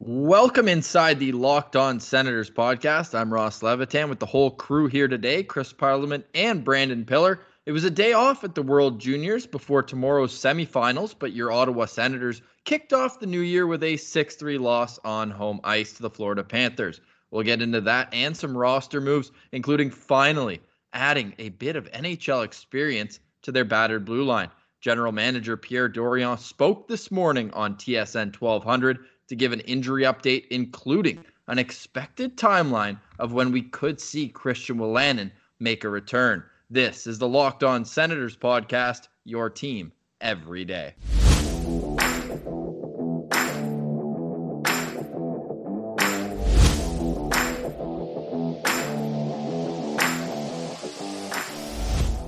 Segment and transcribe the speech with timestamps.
[0.00, 3.14] Welcome inside the Locked On Senators podcast.
[3.14, 7.42] I'm Ross Levitan with the whole crew here today Chris Parliament and Brandon Pillar.
[7.64, 11.84] It was a day off at the World Juniors before tomorrow's semifinals, but your Ottawa
[11.84, 16.02] Senators kicked off the new year with a 6 3 loss on home ice to
[16.02, 17.00] the Florida Panthers.
[17.30, 20.60] We'll get into that and some roster moves, including finally
[20.92, 24.50] adding a bit of NHL experience to their battered blue line.
[24.80, 28.98] General Manager Pierre Dorion spoke this morning on TSN 1200
[29.28, 34.76] to give an injury update, including an expected timeline of when we could see Christian
[34.78, 36.44] Wolanin make a return.
[36.70, 40.94] This is the Locked On Senators podcast, your team every day.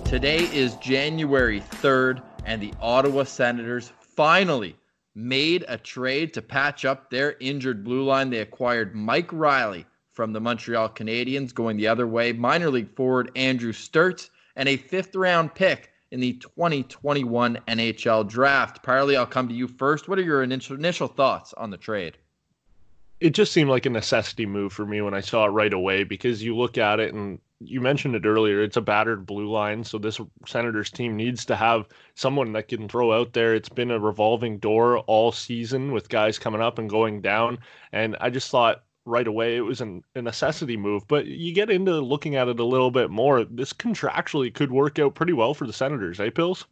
[0.05, 4.77] Today is January 3rd, and the Ottawa Senators finally
[5.17, 8.29] made a trade to patch up their injured blue line.
[8.29, 13.31] They acquired Mike Reilly from the Montreal Canadiens, going the other way, minor league forward
[13.35, 18.83] Andrew Sturtz, and a fifth round pick in the 2021 NHL draft.
[18.83, 20.09] Parley, I'll come to you first.
[20.09, 22.19] What are your initial, initial thoughts on the trade?
[23.21, 26.05] It just seemed like a necessity move for me when I saw it right away
[26.05, 28.63] because you look at it and you mentioned it earlier.
[28.63, 32.89] It's a battered blue line, so this Senators team needs to have someone that can
[32.89, 33.55] throw out there.
[33.55, 37.59] It's been a revolving door all season with guys coming up and going down,
[37.93, 41.07] and I just thought right away it was an, a necessity move.
[41.09, 43.45] But you get into looking at it a little bit more.
[43.45, 46.67] This contractually could work out pretty well for the Senators, eh, Pills?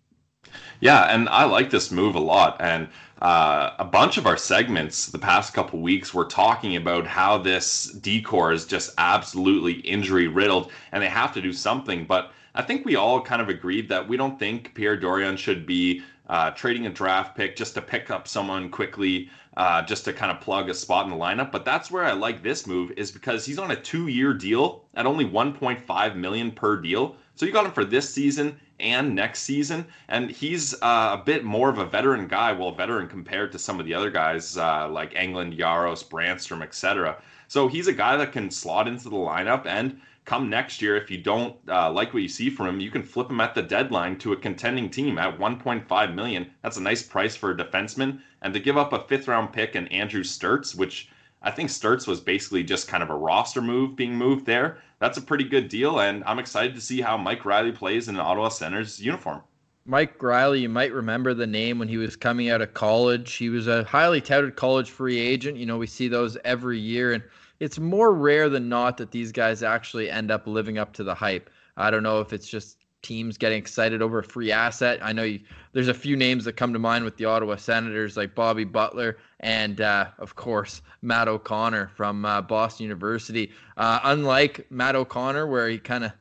[0.81, 2.57] Yeah, and I like this move a lot.
[2.61, 2.89] And
[3.23, 7.85] uh, a bunch of our segments the past couple weeks were talking about how this
[7.87, 12.05] D corps is just absolutely injury riddled and they have to do something.
[12.05, 15.65] But I think we all kind of agreed that we don't think Pierre Dorion should
[15.65, 20.13] be uh, trading a draft pick just to pick up someone quickly, uh, just to
[20.13, 21.51] kind of plug a spot in the lineup.
[21.51, 25.07] But that's where I like this move is because he's on a two-year deal at
[25.07, 27.17] only 1.5 million per deal.
[27.37, 29.87] So you got him for this season and next season.
[30.09, 33.81] And he's uh, a bit more of a veteran guy, well, veteran compared to some
[33.81, 37.17] of the other guys uh, like Englund, Jaros, Brannstrom, etc.
[37.49, 41.11] So he's a guy that can slot into the lineup and come next year, if
[41.11, 43.63] you don't uh, like what you see from him, you can flip him at the
[43.63, 46.51] deadline to a contending team at 1.5 million.
[46.63, 48.21] That's a nice price for a defenseman.
[48.43, 51.09] And to give up a fifth round pick and Andrew Sturtz, which
[51.45, 54.79] I think Sturtz was basically just kind of a roster move being moved there.
[54.99, 58.15] That's a pretty good deal, and I'm excited to see how Mike Reilly plays in
[58.15, 59.43] an Ottawa Senators uniform.
[59.85, 63.35] Mike Reilly, you might remember the name when he was coming out of college.
[63.35, 65.59] He was a highly touted college free agent.
[65.59, 67.23] You know, we see those every year, and
[67.61, 71.15] it's more rare than not that these guys actually end up living up to the
[71.15, 71.51] hype.
[71.77, 74.99] I don't know if it's just teams getting excited over a free asset.
[75.03, 75.39] I know you,
[75.73, 79.19] there's a few names that come to mind with the Ottawa Senators, like Bobby Butler
[79.41, 83.53] and, uh, of course, Matt O'Connor from uh, Boston University.
[83.77, 86.13] Uh, unlike Matt O'Connor, where he kind of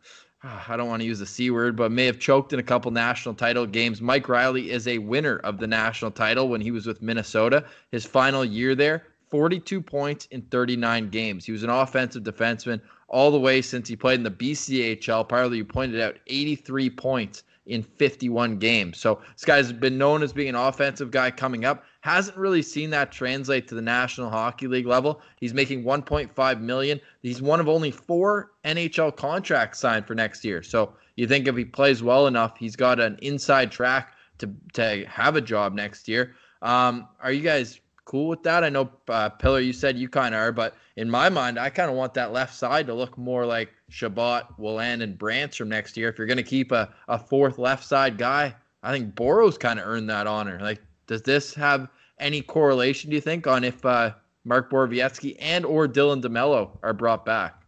[0.44, 2.92] I don't want to use the C word, but may have choked in a couple
[2.92, 4.02] national title games.
[4.02, 7.64] Mike Riley is a winner of the national title when he was with Minnesota.
[7.92, 11.44] His final year there, 42 points in 39 games.
[11.44, 15.28] He was an offensive defenseman, all the way since he played in the BCHL.
[15.28, 19.00] Partly, you pointed out 83 points in 51 games.
[19.00, 21.84] So this guy's been known as being an offensive guy coming up.
[22.02, 25.20] Hasn't really seen that translate to the National Hockey League level.
[25.40, 27.02] He's making 1.5 million.
[27.24, 30.62] He's one of only four NHL contracts signed for next year.
[30.62, 35.06] So you think if he plays well enough, he's got an inside track to to
[35.08, 36.36] have a job next year.
[36.62, 38.64] Um, are you guys cool with that?
[38.64, 41.70] I know uh, Pillar, you said you kind of are, but in my mind, I
[41.70, 45.70] kind of want that left side to look more like Chabot, Willan, and Brant from
[45.70, 46.10] next year.
[46.10, 49.80] If you're going to keep a, a fourth left side guy, I think Boros kind
[49.80, 50.60] of earned that honor.
[50.62, 51.88] Like, does this have
[52.20, 54.14] any correlation, do you think, on if uh,
[54.46, 57.62] Mark Borowiecki and or Dylan DeMelo are brought back?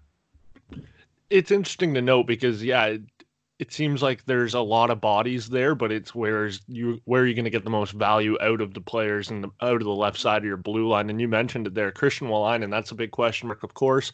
[1.29, 2.97] It's interesting to note because, yeah,
[3.57, 7.25] it seems like there's a lot of bodies there, but it's where's you where are
[7.25, 9.83] you going to get the most value out of the players and the, out of
[9.85, 11.09] the left side of your blue line?
[11.09, 14.11] And you mentioned it there, Christian Wolanin, and that's a big question mark, of course,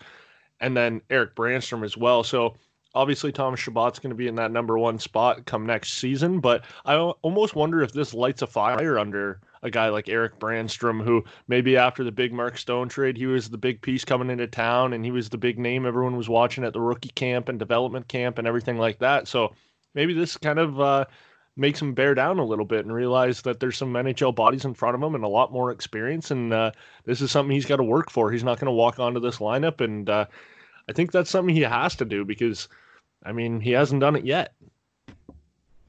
[0.60, 2.24] and then Erik Brannstrom as well.
[2.24, 2.56] So
[2.94, 6.66] obviously Thomas Chabot's going to be in that number one spot come next season, but
[6.86, 11.24] I almost wonder if this lights a fire under a guy like Erik Brannstrom, who
[11.48, 14.94] maybe after the big Mark Stone trade, he was the big piece coming into town
[14.94, 18.08] and he was the big name everyone was watching at the rookie camp and development
[18.08, 19.28] camp and everything like that.
[19.28, 19.54] So
[19.94, 21.06] maybe this kind of uh,
[21.56, 24.74] makes him bear down a little bit and realize that there's some NHL bodies in
[24.74, 26.32] front of him and a lot more experience.
[26.32, 26.72] And uh,
[27.06, 28.32] this is something he's got to work for.
[28.32, 29.82] He's not going to walk onto this lineup.
[29.82, 30.26] And uh,
[30.89, 32.68] I think that's something he has to do because,
[33.25, 34.54] I mean, he hasn't done it yet.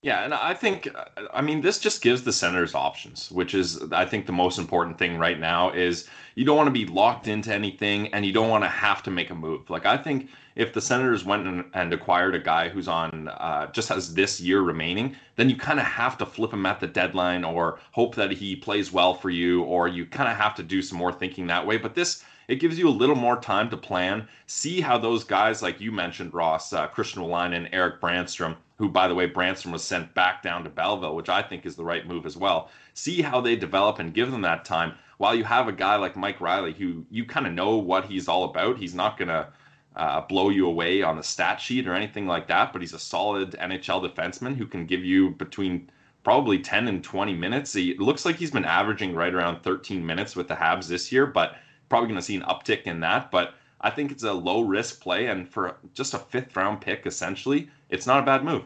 [0.02, 0.88] Yeah, and I think,
[1.32, 4.98] I mean, this just gives the Senators options, which is, I think, the most important
[4.98, 8.48] thing right now is you don't want to be locked into anything and you don't
[8.48, 9.70] want to have to make a move.
[9.70, 13.70] Like, I think if the Senators went and, and acquired a guy who's on uh,
[13.70, 16.88] just has this year remaining, then you kind of have to flip him at the
[16.88, 20.64] deadline or hope that he plays well for you, or you kind of have to
[20.64, 21.76] do some more thinking that way.
[21.76, 25.62] But this, it gives you a little more time to plan, see how those guys,
[25.62, 29.82] like you mentioned, Ross, uh, Christian and Erik Brannstrom, who, by the way, Brannstrom was
[29.82, 32.68] sent back down to Belleville, which I think is the right move as well.
[32.92, 34.92] See how they develop and give them that time.
[35.16, 38.28] While you have a guy like Mike Reilly who you kind of know what he's
[38.28, 39.48] all about, he's not going to
[39.96, 42.98] uh, blow you away on the stat sheet or anything like that, but he's a
[42.98, 45.88] solid NHL defenseman who can give you between
[46.22, 47.72] probably 10 and 20 minutes.
[47.72, 51.24] He, looks like he's been averaging right around 13 minutes with the Habs this year,
[51.24, 51.56] but
[51.92, 53.30] probably going to see an uptick in that.
[53.30, 53.52] But
[53.82, 57.68] I think it's a low risk play, and for just a fifth round pick, essentially,
[57.90, 58.64] it's not a bad move.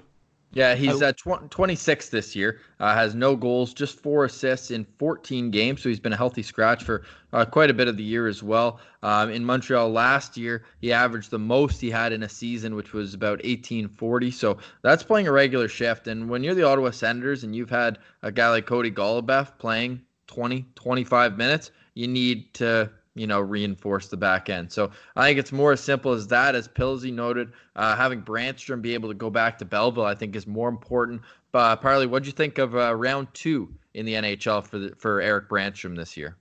[0.53, 2.61] Yeah, he's at tw- 26 this year.
[2.79, 5.83] Uh, has no goals, just four assists in 14 games.
[5.83, 7.03] So he's been a healthy scratch for
[7.33, 8.79] uh, quite a bit of the year as well.
[9.03, 12.93] Um, in Montreal last year, he averaged the most he had in a season, which
[12.93, 14.31] was about 1840.
[14.31, 16.07] So that's playing a regular shift.
[16.07, 20.01] And when you're the Ottawa Senators and you've had a guy like Cody Goloubef playing
[20.29, 24.71] 20, 25 minutes, you need to you know, reinforce the back end.
[24.71, 26.55] So I think it's more as simple as that.
[26.55, 30.37] As Pilsy noted, uh, having Brannstrom be able to go back to Belleville, I think,
[30.37, 31.23] is more important.
[31.55, 34.95] Uh, Parley, what do you think of uh, round two in the NHL for the,
[34.97, 36.37] for Erik Brannstrom this year?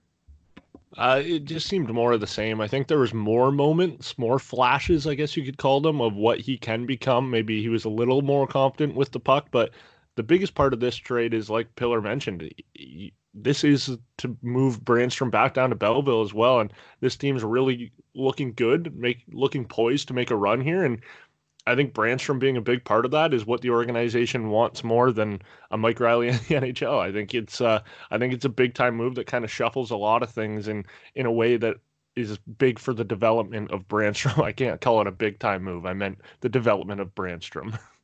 [0.98, 2.60] Uh, it just seemed more of the same.
[2.60, 6.14] I think there was more moments, more flashes, I guess you could call them, of
[6.14, 7.30] what he can become.
[7.30, 9.70] Maybe he was a little more confident with the puck, but
[10.16, 12.52] the biggest part of this trade is, like Pillar mentioned,
[13.36, 16.60] this is to move Brannstrom back down to Belleville as well.
[16.60, 20.84] And this team's really looking good, make looking poised to make a run here.
[20.84, 21.00] And
[21.66, 25.12] I think Brannstrom being a big part of that is what the organization wants more
[25.12, 26.98] than a Mike Reilly in the NHL.
[26.98, 27.80] I think it's uh,
[28.10, 30.68] I think it's a big time move that kind of shuffles a lot of things
[30.68, 30.84] in
[31.14, 31.76] in a way that
[32.14, 34.42] is big for the development of Brannstrom.
[34.42, 35.84] I can't call it a big time move.
[35.86, 37.78] I meant the development of Brannstrom.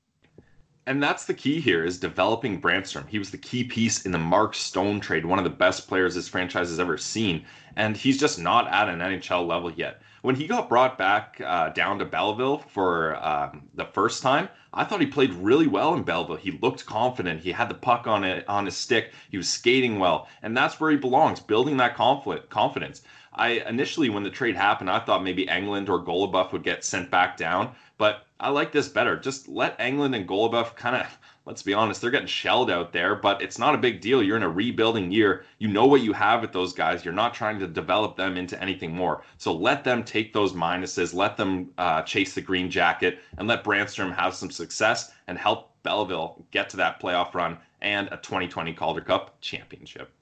[0.87, 3.09] and that's the key here is developing Brannstrom.
[3.09, 6.15] He was the key piece in the Mark Stone trade, one of the best players
[6.15, 7.45] this franchise has ever seen,
[7.77, 10.03] and he's just not at an NHL level yet.
[10.23, 14.85] When he got brought back uh, down to Belleville for um, the first time, I
[14.85, 16.37] thought he played really well in Belleville.
[16.37, 17.41] He looked confident.
[17.41, 19.13] He had the puck on it on his stick.
[19.31, 23.03] He was skating well, and that's where he belongs, building that conflict, confidence.
[23.35, 27.11] I initially, when the trade happened, I thought maybe Englund or Goloubef would get sent
[27.11, 29.17] back down, but I like this better.
[29.17, 33.15] Just let Englund and Goloubef kind of, let's be honest, they're getting shelled out there,
[33.15, 34.23] but it's not a big deal.
[34.23, 35.45] You're in a rebuilding year.
[35.59, 37.05] You know what you have with those guys.
[37.05, 39.23] You're not trying to develop them into anything more.
[39.39, 43.65] So let them take those minuses, let them uh, chase the green jacket, and let
[43.65, 48.73] Brannstrom have some success and help Belleville get to that playoff run and a 2020
[48.75, 50.13] Calder Cup championship.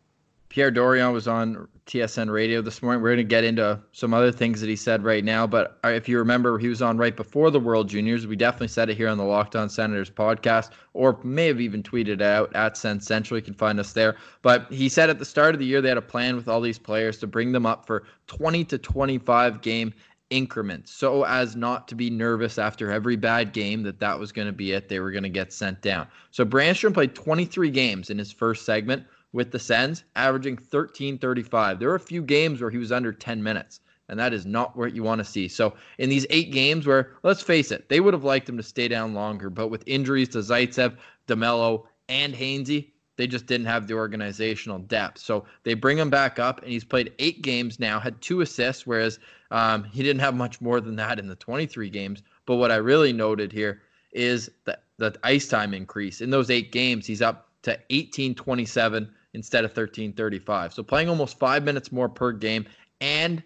[0.51, 3.01] Pierre Dorion was on TSN radio this morning.
[3.01, 5.47] We're going to get into some other things that he said right now.
[5.47, 8.27] But if you remember, he was on right before the World Juniors.
[8.27, 11.85] We definitely said it here on the Locked On Senators podcast, or may have even
[11.85, 13.39] tweeted out at Sens Central.
[13.39, 14.17] You can find us there.
[14.43, 16.61] But he said at the start of the year, they had a plan with all
[16.61, 19.95] these players to bring them up for 20 to 25 game
[20.31, 24.47] increments so as not to be nervous after every bad game that that was going
[24.47, 24.89] to be it.
[24.89, 26.09] They were going to get sent down.
[26.33, 31.79] So Brannstrom played 23 games in his first segment with the Sens, averaging 13:35.
[31.79, 34.77] There were a few games where he was under 10 minutes, and that is not
[34.77, 35.49] what you want to see.
[35.49, 38.63] So in these eight games, where let's face it, they would have liked him to
[38.63, 40.97] stay down longer, but with injuries to Zaitsev,
[41.29, 45.19] DeMelo, and Hainsey, they just didn't have the organizational depth.
[45.19, 48.87] So they bring him back up, and he's played eight games now, had two assists,
[48.87, 49.19] whereas
[49.51, 52.23] um, he didn't have much more than that in the 23 games.
[52.47, 53.83] But what I really noted here
[54.13, 57.07] is that the ice time increase in those eight games.
[57.07, 60.75] He's up to 1827 instead of 1335.
[60.75, 62.67] So playing almost five minutes more per game.
[63.01, 63.43] And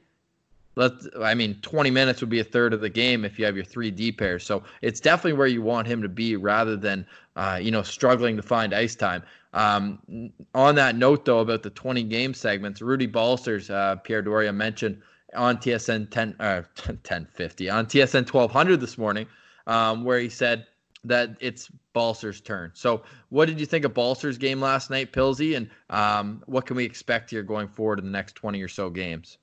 [0.76, 3.56] let's, I mean, 20 minutes would be a third of the game if you have
[3.56, 4.44] your three D pairs.
[4.44, 8.36] So it's definitely where you want him to be rather than, uh, you know, struggling
[8.36, 9.22] to find ice time.
[9.52, 14.52] Um, on that note, though, about the 20 game segments, Rudy Balcers, uh, Pierre Doria
[14.52, 15.00] mentioned
[15.34, 19.26] on TSN 10, uh, 1050, on TSN 1200 this morning,
[19.66, 20.66] um, where he said,
[21.04, 22.70] that it's Balcer's turn.
[22.74, 26.76] So, what did you think of Balcer's game last night, Pilsy, and um, what can
[26.76, 29.38] we expect here going forward in the next 20 or so games?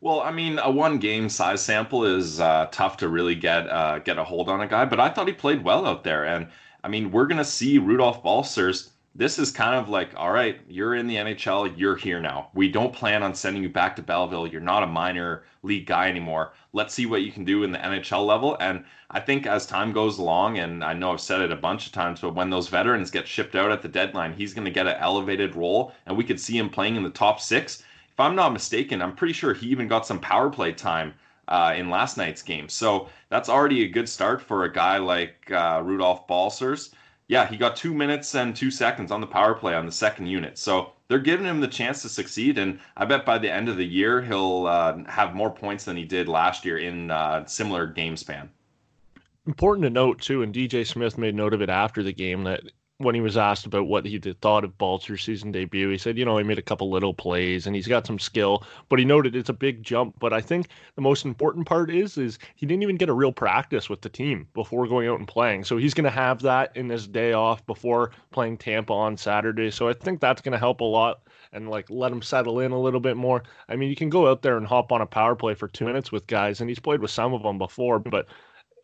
[0.00, 3.98] Well, I mean, a one game size sample is uh, tough to really get uh,
[3.98, 6.48] get a hold on a guy, but I thought he played well out there, and
[6.84, 10.94] I mean, we're gonna see Rudolph Balcers this is kind of like, all right, you're
[10.94, 12.50] in the NHL, you're here now.
[12.54, 14.46] We don't plan on sending you back to Belleville.
[14.46, 16.52] You're not a minor league guy anymore.
[16.72, 18.56] Let's see what you can do in the NHL level.
[18.60, 21.86] And I think as time goes along, and I know I've said it a bunch
[21.86, 24.70] of times, but when those veterans get shipped out at the deadline, he's going to
[24.70, 27.82] get an elevated role, and we could see him playing in the top six.
[28.12, 31.12] If I'm not mistaken, I'm pretty sure he even got some power play time
[31.48, 32.68] uh, in last night's game.
[32.68, 36.92] So that's already a good start for a guy like uh, Rudolph Balcers
[37.28, 40.26] yeah, he got two minutes and two seconds on the power play on the second
[40.26, 40.58] unit.
[40.58, 43.76] So they're giving him the chance to succeed, and I bet by the end of
[43.76, 47.86] the year he'll uh, have more points than he did last year in uh, similar
[47.86, 48.48] game span.
[49.46, 52.62] Important to note too, and DJ Smith made note of it after the game that
[52.98, 56.24] when he was asked about what he thought of Balcer's season debut, he said, you
[56.24, 59.36] know, he made a couple little plays and he's got some skill, but he noted
[59.36, 60.16] it's a big jump.
[60.18, 63.32] But I think the most important part is is he didn't even get a real
[63.32, 65.62] practice with the team before going out and playing.
[65.62, 69.70] So he's going to have that in his day off before playing Tampa on Saturday.
[69.70, 71.20] So I think that's going to help a lot
[71.52, 73.44] and like let him settle in a little bit more.
[73.68, 75.84] I mean, you can go out there and hop on a power play for two
[75.84, 78.26] minutes with guys, and he's played with some of them before, but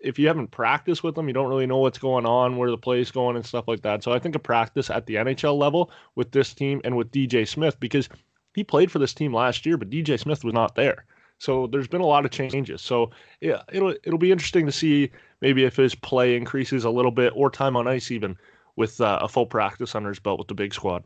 [0.04, 2.78] if you haven't practiced with them, you don't really know what's going on, where the
[2.78, 4.04] play's going, and stuff like that.
[4.04, 7.48] So I think a practice at the NHL level with this team and with DJ
[7.48, 8.08] Smith because
[8.54, 11.06] he played for this team last year, but DJ Smith was not there.
[11.38, 12.80] So there's been a lot of changes.
[12.80, 17.10] So yeah, it'll it'll be interesting to see maybe if his play increases a little
[17.10, 18.36] bit or time on ice even
[18.76, 21.04] with uh, a full practice under his belt with the big squad.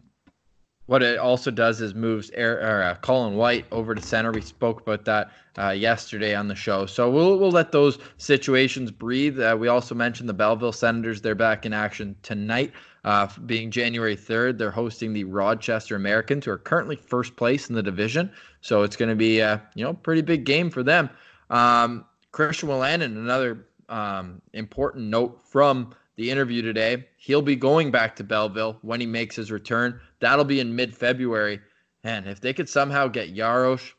[0.88, 4.32] What it also does is moves Air, or, uh, Colin White over to center.
[4.32, 6.86] We spoke about that uh, yesterday on the show.
[6.86, 9.38] So we'll, we'll let those situations breathe.
[9.38, 11.20] Uh, we also mentioned the Belleville Senators.
[11.20, 12.72] They're back in action tonight,
[13.04, 14.56] uh, being January 3rd.
[14.56, 18.32] They're hosting the Rochester Americans, who are currently first place in the division.
[18.62, 21.10] So it's going to be a you know pretty big game for them.
[21.50, 27.06] Um, Christian Wolanin, another um, important note from the interview today.
[27.16, 30.00] He'll be going back to Belleville when he makes his return.
[30.18, 31.60] That'll be in mid February.
[32.02, 33.92] And if they could somehow get Jaros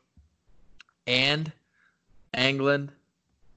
[1.06, 1.50] and
[2.34, 2.90] Englund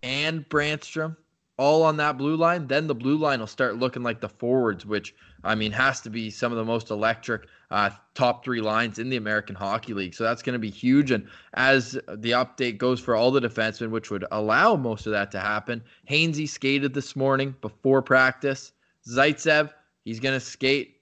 [0.02, 1.18] and Brannstrom
[1.58, 4.86] all on that blue line, then the blue line will start looking like the forwards,
[4.86, 8.98] which I mean has to be some of the most electric uh, top three lines
[8.98, 10.16] in the American Hockey League.
[10.16, 11.12] So that's going to be huge.
[11.12, 15.32] And as the update goes for all the defensemen, which would allow most of that
[15.32, 18.72] to happen, Hainsey skated this morning before practice.
[19.08, 19.72] Zaitsev,
[20.06, 21.02] he's going to skate.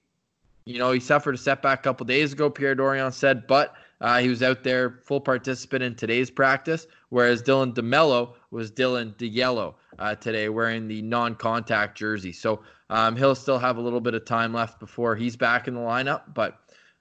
[0.64, 4.18] You know, he suffered a setback a couple days ago, Pierre Dorion said, but uh,
[4.18, 9.74] he was out there full participant in today's practice, whereas Dylan DeMelo was Dylan DeYellow
[9.98, 12.32] uh, today wearing the non contact jersey.
[12.32, 15.74] So um, he'll still have a little bit of time left before he's back in
[15.74, 16.34] the lineup.
[16.34, 16.58] But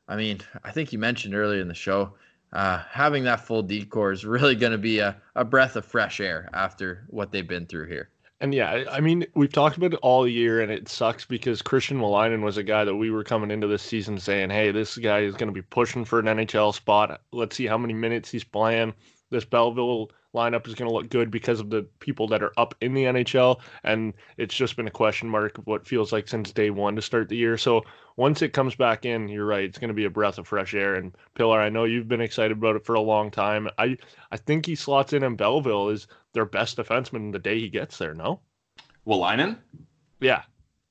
[0.08, 2.14] I mean, I think you mentioned earlier in the show,
[2.54, 5.86] uh, having that full D corps is really going to be a, a breath of
[5.86, 8.10] fresh air after what they've been through here.
[8.40, 12.00] And yeah, I mean, we've talked about it all year, and it sucks because Christian
[12.00, 15.20] Wolanin was a guy that we were coming into this season saying, hey, this guy
[15.20, 17.22] is going to be pushing for an NHL spot.
[17.32, 18.96] Let's see how many minutes he's playing.
[19.32, 22.76] This Belleville lineup is going to look good because of the people that are up
[22.82, 23.60] in the NHL.
[23.84, 27.02] And it's just been a question mark of what feels like since day one to
[27.02, 27.58] start the year.
[27.58, 27.84] So
[28.16, 29.64] once it comes back in, you're right.
[29.64, 30.96] It's going to be a breath of fresh air.
[30.96, 33.68] And Pillar, I know you've been excited about it for a long time.
[33.78, 33.98] I
[34.32, 37.98] I think he slots in in Belleville is their best defenseman the day he gets
[37.98, 38.14] there.
[38.14, 38.40] No.
[39.06, 39.58] Wolanin?
[40.20, 40.44] Yeah.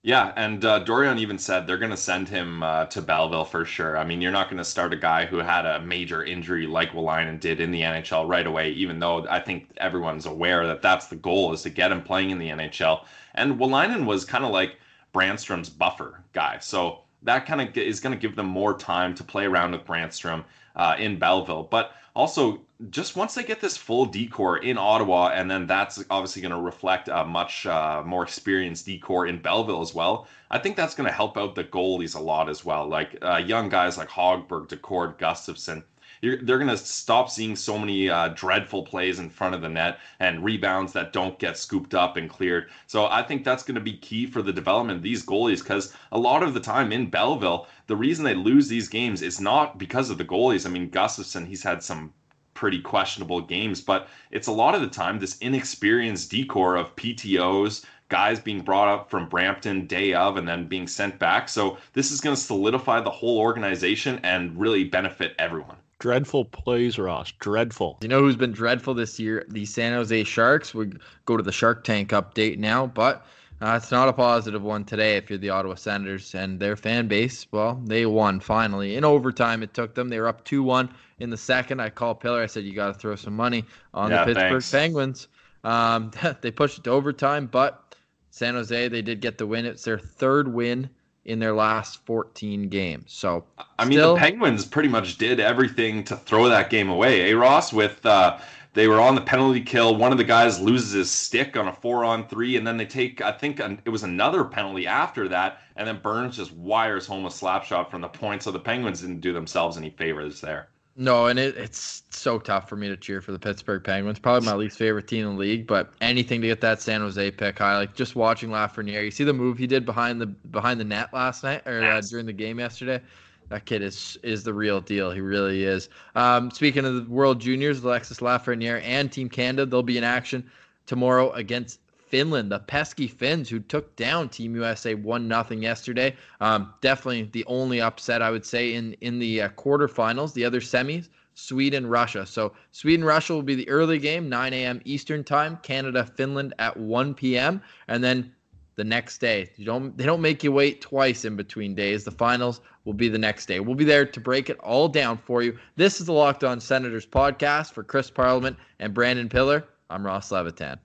[0.02, 3.66] Yeah, and uh, Dorion even said they're going to send him uh, to Belleville for
[3.66, 3.98] sure.
[3.98, 6.92] I mean, you're not going to start a guy who had a major injury like
[6.92, 11.08] Wolanin did in the NHL right away, even though I think everyone's aware that that's
[11.08, 13.04] the goal is to get him playing in the NHL.
[13.34, 14.78] And Wolanin was kind of like
[15.12, 16.58] Brannstrom's buffer guy.
[16.60, 19.84] So that kind of is going to give them more time to play around with
[19.84, 20.44] Brannstrom
[20.76, 21.64] uh, in Belleville.
[21.64, 22.60] But also,
[22.90, 26.54] just once they get this full D corps in Ottawa, and then that's obviously going
[26.54, 30.26] to reflect a much uh, more experienced D corps in Belleville as well.
[30.50, 32.88] I think that's going to help out the goalies a lot as well.
[32.88, 35.84] Like uh, young guys like Hogberg, Daccord, Gustavsson.
[36.22, 40.00] They're going to stop seeing so many uh, dreadful plays in front of the net
[40.18, 42.68] and rebounds that don't get scooped up and cleared.
[42.86, 45.94] So I think that's going to be key for the development of these goalies because
[46.12, 49.78] a lot of the time in Belleville, the reason they lose these games is not
[49.78, 50.66] because of the goalies.
[50.66, 52.12] I mean, Gustavsson, he's had some
[52.52, 56.94] pretty questionable games, but it's a lot of the time this inexperienced D corps of
[56.96, 61.48] PTOs, guys being brought up from Brampton day of and then being sent back.
[61.48, 65.76] So this is going to solidify the whole organization and really benefit everyone.
[66.00, 67.30] Dreadful plays, Ross.
[67.32, 67.98] Dreadful.
[68.00, 69.44] You know who's been dreadful this year?
[69.48, 70.74] The San Jose Sharks.
[70.74, 70.92] We
[71.26, 73.26] go to the Shark Tank update now, but
[73.60, 77.06] uh, it's not a positive one today if you're the Ottawa Senators and their fan
[77.06, 77.46] base.
[77.52, 78.96] Well, they won finally.
[78.96, 80.08] In overtime, it took them.
[80.08, 80.88] They were up 2 1
[81.18, 81.80] in the second.
[81.80, 82.42] I called Pillar.
[82.42, 84.70] I said, You got to throw some money on yeah, the Pittsburgh thanks.
[84.70, 85.28] Penguins.
[85.64, 87.94] Um, they pushed it to overtime, but
[88.30, 89.66] San Jose, they did get the win.
[89.66, 90.88] It's their third win
[91.24, 93.12] in their last 14 games.
[93.12, 93.44] So
[93.78, 97.30] I mean, still, the Penguins pretty much did everything to throw that game away.
[97.30, 97.72] Eh, Ross?
[97.72, 98.38] With uh,
[98.72, 99.96] they were on the penalty kill.
[99.96, 102.86] One of the guys loses his stick on a four on three, and then they
[102.86, 107.26] take, I think it was another penalty after that, and then Burns just wires home
[107.26, 108.42] a slap shot from the point.
[108.42, 110.68] So the Penguins didn't do themselves any favors there.
[110.96, 114.18] No, and it, it's so tough for me to cheer for the Pittsburgh Penguins.
[114.18, 117.30] Probably my least favorite team in the league, but anything to get that San Jose
[117.30, 117.76] pick high.
[117.76, 121.12] Like just watching Lafreniere, you see the move he did behind the behind the net
[121.12, 123.00] last night or uh, during the game yesterday.
[123.48, 125.10] That kid is is the real deal.
[125.10, 125.88] He really is.
[126.14, 130.50] Um, speaking of the World Juniors, Alexis Lafreniere and Team Canada, they'll be in action
[130.86, 136.16] tomorrow against Finland, the pesky Finns who took down Team USA one nothing yesterday.
[136.40, 140.34] Um, definitely the only upset I would say in in the uh, quarterfinals.
[140.34, 142.26] The other semis, Sweden Russia.
[142.26, 144.80] So Sweden Russia will be the early game, 9 a.m.
[144.84, 145.58] Eastern time.
[145.62, 147.62] Canada Finland at 1 p.m.
[147.86, 148.32] and then
[148.74, 149.48] the next day.
[149.56, 152.02] You don't they don't make you wait twice in between days.
[152.02, 153.60] The finals will be the next day.
[153.60, 155.56] We'll be there to break it all down for you.
[155.76, 159.64] This is the Locked On Senators podcast for Chris Parliament and Brandon Pillar.
[159.90, 160.80] I'm Ross Levitan.